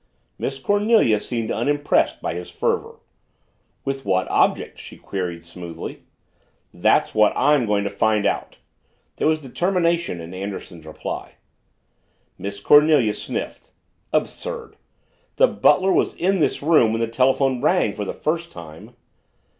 [0.39, 2.99] Miss Cornelia seemed unimpressed by his fervor.
[3.85, 6.05] "With what object?" she queried smoothly.
[6.73, 8.57] "That's what I'm going to find out!"
[9.17, 11.33] There was determination in Anderson's reply.
[12.39, 13.69] Miss Cornelia sniffed.
[14.11, 14.75] "Absurd!
[15.35, 18.95] The butler was in this room when the telephone rang for the first time."